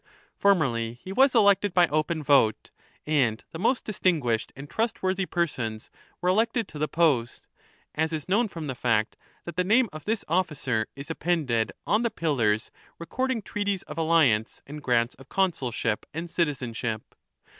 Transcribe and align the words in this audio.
Formerly 0.35 0.95
he 0.95 1.11
was 1.13 1.35
elected 1.35 1.75
by 1.75 1.87
open 1.89 2.23
vote, 2.23 2.71
and 3.05 3.43
the 3.51 3.59
most 3.59 3.85
distinguished 3.85 4.51
and 4.55 4.67
trustworthy 4.67 5.27
persons 5.27 5.91
were 6.19 6.29
elected 6.29 6.67
to 6.69 6.79
the 6.79 6.87
post, 6.87 7.47
as 7.93 8.11
is 8.11 8.27
known 8.27 8.47
from 8.47 8.65
the 8.65 8.73
fact 8.73 9.15
that 9.45 9.57
the 9.57 9.63
name 9.63 9.89
of 9.93 10.05
this 10.05 10.25
officer 10.27 10.87
is 10.95 11.11
appended 11.11 11.71
on 11.85 12.01
the 12.01 12.09
pillars 12.09 12.71
recording 12.97 13.43
treaties 13.43 13.83
of 13.83 13.95
alliance 13.99 14.59
and 14.65 14.81
grants 14.81 15.13
of 15.13 15.29
consulship 15.29 16.07
l 16.15 16.19
and 16.21 16.31
citizenship. 16.31 17.13